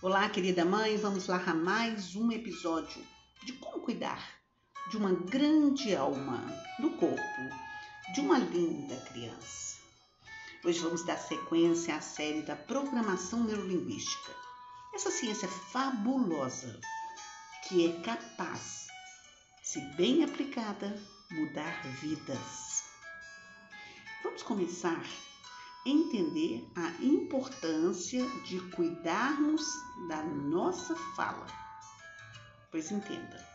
[0.00, 3.04] Olá, querida mãe, vamos lá a mais um episódio
[3.42, 4.24] de como cuidar
[4.88, 6.40] de uma grande alma
[6.78, 7.42] no corpo
[8.14, 9.78] de uma linda criança.
[10.64, 14.32] Hoje vamos dar sequência à série da programação neurolinguística.
[14.94, 16.80] Essa ciência fabulosa
[17.66, 18.86] que é capaz,
[19.64, 20.96] se bem aplicada,
[21.28, 22.84] mudar vidas.
[24.22, 25.02] Vamos começar
[25.84, 29.64] entender a importância de cuidarmos
[30.08, 31.46] da nossa fala.
[32.70, 33.46] Pois entenda,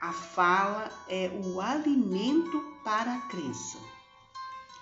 [0.00, 3.78] a fala é o alimento para a crença.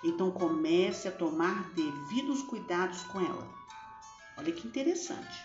[0.03, 3.47] Então comece a tomar devidos cuidados com ela.
[4.37, 5.43] Olha que interessante.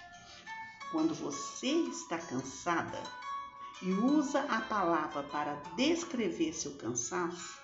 [0.90, 3.00] Quando você está cansada
[3.80, 7.58] e usa a palavra para descrever seu cansaço,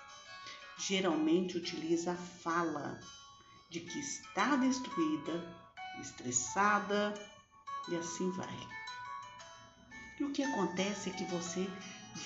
[0.77, 2.99] geralmente utiliza a fala
[3.69, 5.43] de que está destruída,
[5.99, 7.13] estressada
[7.89, 8.67] e assim vai.
[10.19, 11.67] E o que acontece é que você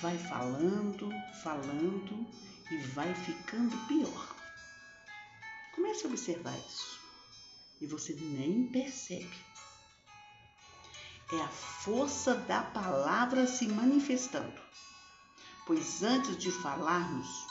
[0.00, 1.10] vai falando,
[1.42, 2.26] falando
[2.70, 4.36] e vai ficando pior.
[5.74, 7.00] Comece a observar isso
[7.80, 9.52] e você nem percebe.
[11.32, 14.60] É a força da palavra se manifestando,
[15.66, 17.46] pois antes de falarmos,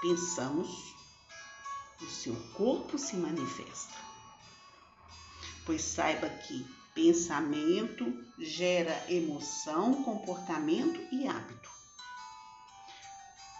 [0.00, 0.94] pensamos
[2.04, 3.96] o seu corpo se manifesta.
[5.64, 11.70] Pois saiba que pensamento gera emoção, comportamento e hábito.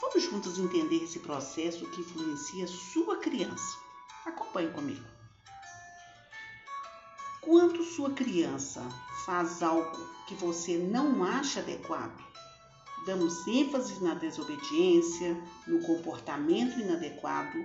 [0.01, 3.79] Vamos juntos entender esse processo que influencia sua criança.
[4.27, 5.05] Acompanhe comigo.
[7.41, 8.87] Quando sua criança
[9.25, 12.23] faz algo que você não acha adequado,
[13.05, 17.59] damos ênfase na desobediência, no comportamento inadequado,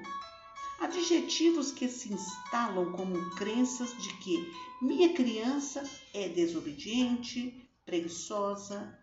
[0.79, 8.97] adjetivos que se instalam como crenças de que minha criança é desobediente, preguiçosa,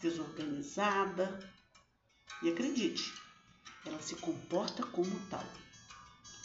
[0.00, 1.38] desorganizada.
[2.42, 3.14] E acredite,
[3.84, 5.44] ela se comporta como tal.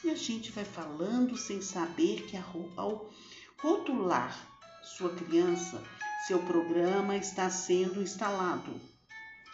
[0.03, 3.09] E a gente vai falando sem saber que ao
[3.59, 4.47] rotular
[4.83, 5.83] sua criança,
[6.27, 8.79] seu programa está sendo instalado.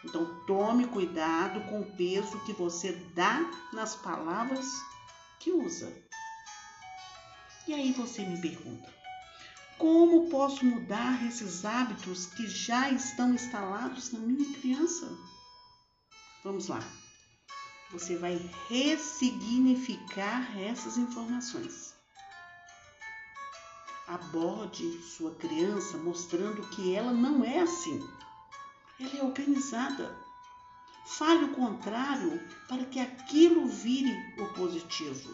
[0.04, 3.40] Então tome cuidado com o peso que você dá
[3.74, 4.66] nas palavras
[5.40, 5.92] que usa.
[7.68, 8.94] E aí você me pergunta:
[9.78, 15.08] como posso mudar esses hábitos que já estão instalados na minha criança?
[16.44, 16.80] Vamos lá.
[17.92, 18.38] Você vai
[18.70, 21.96] ressignificar essas informações.
[24.08, 28.00] Aborde sua criança mostrando que ela não é assim.
[29.00, 30.28] Ela é organizada
[31.08, 32.38] Fale o contrário
[32.68, 34.14] para que aquilo vire
[34.68, 35.34] positivo.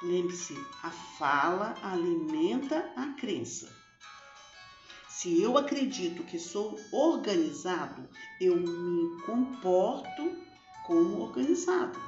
[0.00, 3.68] Lembre-se, a fala alimenta a crença.
[5.08, 8.08] Se eu acredito que sou organizado,
[8.40, 10.36] eu me comporto
[10.86, 11.98] como organizado.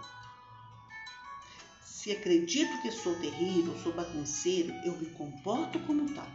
[1.82, 6.28] Se acredito que sou terrível, sou bagunceiro, eu me comporto como tal.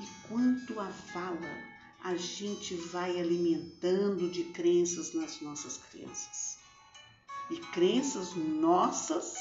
[0.00, 1.72] E quanto à fala,
[2.02, 6.61] a gente vai alimentando de crenças nas nossas crianças.
[7.52, 9.34] E crenças nossas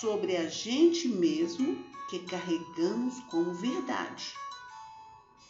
[0.00, 4.32] sobre a gente mesmo que carregamos como verdade.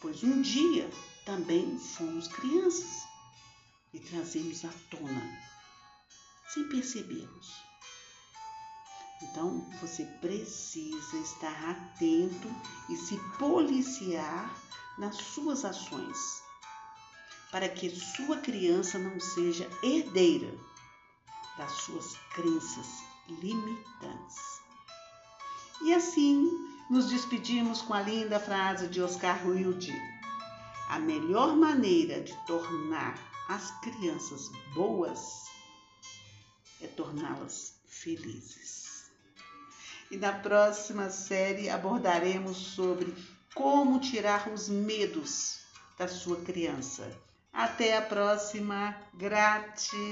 [0.01, 0.89] Pois um dia
[1.27, 3.03] também fomos crianças
[3.93, 5.39] e trazemos à tona,
[6.51, 7.53] sem percebermos.
[9.21, 12.47] Então você precisa estar atento
[12.89, 14.59] e se policiar
[14.97, 16.41] nas suas ações,
[17.51, 20.51] para que sua criança não seja herdeira
[21.57, 24.61] das suas crenças limitantes.
[25.81, 26.49] E assim
[26.89, 29.93] nos despedimos com a linda frase de Oscar Wilde:
[30.89, 33.17] A melhor maneira de tornar
[33.49, 35.45] as crianças boas
[36.81, 39.11] é torná-las felizes.
[40.11, 43.15] E na próxima série abordaremos sobre
[43.53, 45.61] como tirar os medos
[45.97, 47.09] da sua criança.
[47.51, 48.95] Até a próxima.
[49.13, 50.03] Gratidão.